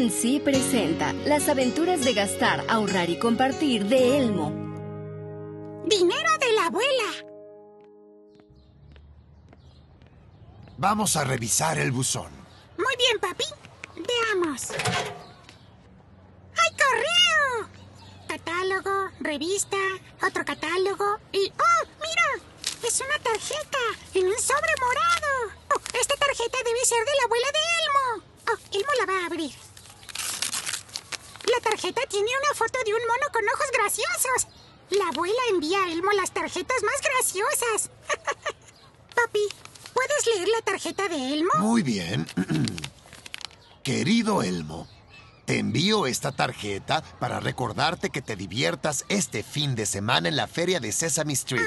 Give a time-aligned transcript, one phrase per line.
[0.00, 4.50] PNC presenta Las aventuras de gastar, ahorrar y compartir de Elmo.
[5.84, 7.04] Dinero de la abuela.
[10.78, 12.30] Vamos a revisar el buzón.
[12.78, 13.44] Muy bien, papi.
[13.96, 14.70] Veamos.
[16.56, 17.68] ¡Hay correo!
[18.26, 19.76] Catálogo, revista,
[20.26, 21.52] otro catálogo y...
[21.58, 22.46] ¡Oh, mira!
[22.88, 23.78] Es una tarjeta
[24.14, 25.58] en un sobre morado.
[25.74, 28.24] Oh, esta tarjeta debe ser de la abuela de Elmo.
[28.48, 29.69] Oh, Elmo la va a abrir.
[31.44, 34.48] La tarjeta tiene una foto de un mono con ojos graciosos.
[34.90, 37.90] La abuela envía a Elmo las tarjetas más graciosas.
[39.14, 39.40] Papi,
[39.94, 41.50] ¿puedes leer la tarjeta de Elmo?
[41.58, 42.26] Muy bien.
[43.82, 44.88] Querido Elmo,
[45.46, 50.46] te envío esta tarjeta para recordarte que te diviertas este fin de semana en la
[50.46, 51.66] feria de Sesame Street.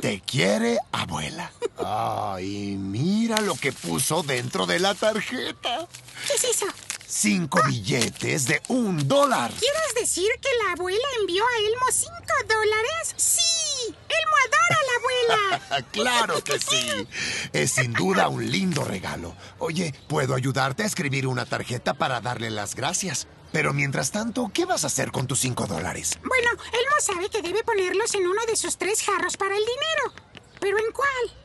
[0.00, 1.50] Te quiere, abuela.
[1.76, 5.88] Ay, mira lo que puso dentro de la tarjeta.
[6.26, 6.66] ¿Qué es eso?
[7.12, 9.50] Cinco billetes de un dólar.
[9.58, 12.14] ¿Quieres decir que la abuela envió a Elmo cinco
[12.48, 13.14] dólares?
[13.16, 13.88] ¡Sí!
[13.88, 15.86] ¡Elmo adora a la abuela!
[15.90, 17.08] claro que sí.
[17.52, 19.34] Es sin duda un lindo regalo.
[19.58, 23.26] Oye, ¿puedo ayudarte a escribir una tarjeta para darle las gracias?
[23.50, 26.16] Pero mientras tanto, ¿qué vas a hacer con tus cinco dólares?
[26.22, 30.30] Bueno, Elmo sabe que debe ponerlos en uno de sus tres jarros para el dinero.
[30.60, 31.40] ¿Pero en cuál?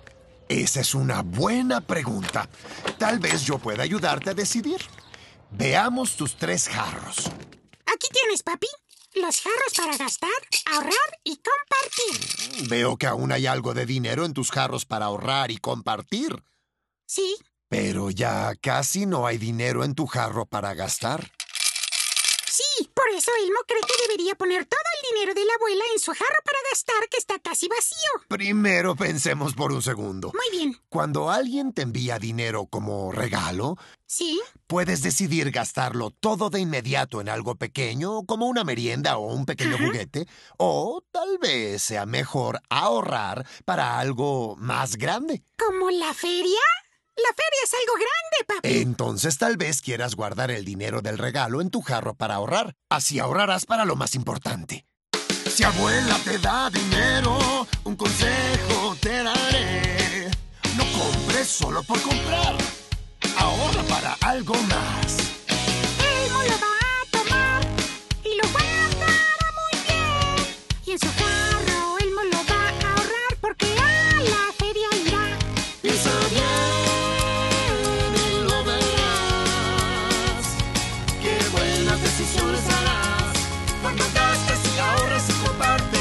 [0.48, 2.48] Esa es una buena pregunta.
[3.00, 4.80] Tal vez yo pueda ayudarte a decidir.
[5.58, 7.32] Veamos tus tres jarros.
[7.86, 8.68] Aquí tienes, papi.
[9.14, 10.30] Los jarros para gastar,
[10.74, 10.92] ahorrar
[11.24, 12.68] y compartir.
[12.70, 16.44] Veo que aún hay algo de dinero en tus jarros para ahorrar y compartir.
[17.06, 17.38] Sí.
[17.70, 21.32] Pero ya casi no hay dinero en tu jarro para gastar.
[23.06, 26.12] Por eso Elmo cree que debería poner todo el dinero de la abuela en su
[26.12, 28.10] jarro para gastar que está casi vacío.
[28.28, 30.32] Primero pensemos por un segundo.
[30.34, 30.76] Muy bien.
[30.90, 34.42] Cuando alguien te envía dinero como regalo, ¿Sí?
[34.66, 39.76] puedes decidir gastarlo todo de inmediato en algo pequeño, como una merienda o un pequeño
[39.76, 39.86] Ajá.
[39.86, 40.28] juguete,
[40.58, 45.44] o tal vez sea mejor ahorrar para algo más grande.
[45.60, 46.60] ¿Como la feria?
[47.18, 48.82] La feria es algo grande, papi.
[48.82, 52.76] Entonces tal vez quieras guardar el dinero del regalo en tu jarro para ahorrar.
[52.90, 54.86] Así ahorrarás para lo más importante.
[55.50, 60.30] Si abuela te da dinero, un consejo te daré.
[60.76, 62.58] No compres solo por comprar.
[63.38, 65.25] Ahorra para algo más.
[82.16, 83.38] Buenas decisiones harás
[83.82, 86.00] cuando y ahorras y compartes.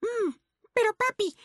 [0.74, 1.36] Pero papi,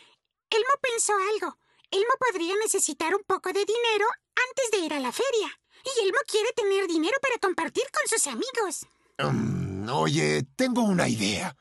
[0.50, 1.56] Elmo pensó algo.
[1.90, 4.06] Elmo podría necesitar un poco de dinero
[4.48, 5.60] antes de ir a la feria.
[5.84, 8.86] Y Elmo quiere tener dinero para compartir con sus amigos.
[9.18, 11.54] Mm, oye, tengo una idea.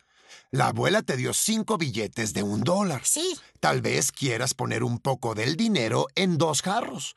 [0.51, 3.01] La abuela te dio cinco billetes de un dólar.
[3.03, 3.35] Sí.
[3.59, 7.15] Tal vez quieras poner un poco del dinero en dos jarros,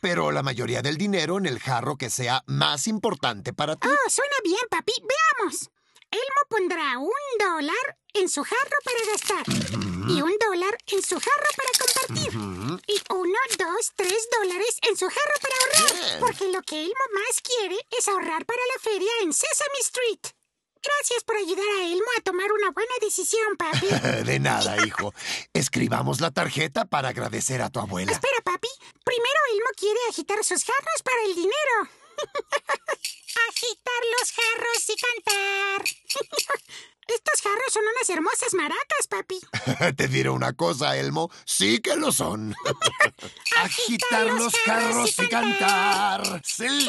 [0.00, 3.88] Pero la mayoría del dinero en el jarro que sea más importante para ti.
[3.88, 4.92] Oh, suena bien, papi.
[5.00, 5.70] Veamos.
[6.10, 9.44] Elmo pondrá un dólar en su jarro para gastar.
[10.08, 12.32] Y un dólar en su jarro para compartir.
[12.86, 16.04] Y uno, dos, tres dólares en su jarro para ahorrar.
[16.04, 16.20] Bien.
[16.20, 20.41] Porque lo que Elmo más quiere es ahorrar para la feria en Sesame Street.
[20.82, 23.86] Gracias por ayudar a Elmo a tomar una buena decisión, papi.
[24.24, 25.14] De nada, hijo.
[25.52, 28.12] Escribamos la tarjeta para agradecer a tu abuela.
[28.12, 28.68] Espera, papi.
[29.04, 31.76] Primero Elmo quiere agitar sus jarros para el dinero.
[33.48, 35.84] agitar los jarros y cantar.
[37.08, 39.40] Estos jarros son unas hermosas maracas, papi.
[39.96, 41.30] Te diré una cosa, Elmo.
[41.44, 42.54] Sí que lo son.
[43.56, 46.42] Agitar los jarros y cantar.
[46.44, 46.88] Sí.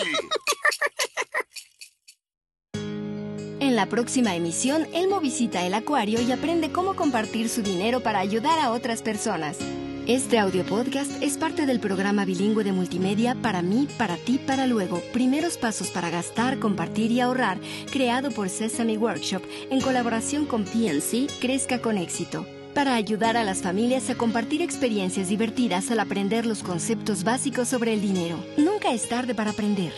[3.73, 8.19] En la próxima emisión, Elmo visita el acuario y aprende cómo compartir su dinero para
[8.19, 9.57] ayudar a otras personas.
[10.05, 14.67] Este audio podcast es parte del programa bilingüe de multimedia Para mí, para ti, para
[14.67, 15.01] luego.
[15.11, 17.57] Primeros pasos para gastar, compartir y ahorrar,
[17.91, 22.45] creado por Sesame Workshop en colaboración con PNC Crezca con éxito.
[22.75, 27.93] Para ayudar a las familias a compartir experiencias divertidas al aprender los conceptos básicos sobre
[27.93, 28.37] el dinero.
[28.55, 29.93] Nunca es tarde para aprender.